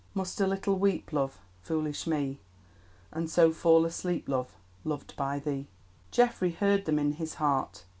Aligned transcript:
Must 0.15 0.41
a 0.41 0.47
little 0.47 0.79
weep, 0.79 1.13
Love, 1.13 1.39
(Foolish 1.61 2.07
me!) 2.07 2.39
And 3.11 3.29
so 3.29 3.51
fall 3.51 3.85
asleep, 3.85 4.27
Love, 4.27 4.57
Loved 4.83 5.15
by 5.15 5.37
thee." 5.37 5.67
Geoffrey 6.09 6.53
heard 6.53 6.85
them 6.85 6.97
in 6.97 7.11
his 7.11 7.35
heart. 7.35 7.85